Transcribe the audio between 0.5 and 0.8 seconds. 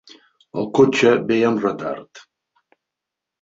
El